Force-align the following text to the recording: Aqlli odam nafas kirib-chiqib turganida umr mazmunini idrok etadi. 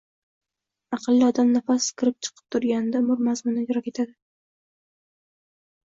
Aqlli 0.97 1.19
odam 1.27 1.51
nafas 1.57 1.91
kirib-chiqib 2.03 2.43
turganida 2.57 3.05
umr 3.05 3.25
mazmunini 3.31 3.67
idrok 3.71 3.95
etadi. 3.95 4.19